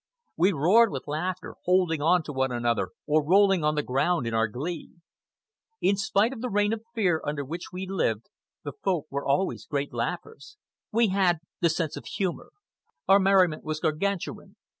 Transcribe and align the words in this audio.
We 0.35 0.51
roared 0.51 0.89
with 0.91 1.07
laughter, 1.07 1.57
holding 1.65 2.01
on 2.01 2.23
to 2.23 2.33
one 2.33 2.51
another 2.51 2.89
or 3.05 3.23
rolling 3.23 3.63
on 3.63 3.75
the 3.75 3.83
ground 3.83 4.25
in 4.25 4.33
our 4.33 4.47
glee. 4.47 4.95
In 5.79 5.95
spite 5.95 6.33
of 6.33 6.41
the 6.41 6.49
reign 6.49 6.73
of 6.73 6.81
fear 6.95 7.21
under 7.23 7.45
which 7.45 7.65
we 7.71 7.85
lived, 7.85 8.27
the 8.63 8.73
Folk 8.83 9.05
were 9.11 9.23
always 9.27 9.67
great 9.67 9.93
laughers. 9.93 10.57
We 10.91 11.09
had 11.09 11.37
the 11.59 11.69
sense 11.69 11.97
of 11.97 12.05
humor. 12.07 12.51
Our 13.07 13.19
merriment 13.19 13.63
was 13.63 13.79
Gargantuan. 13.79 14.55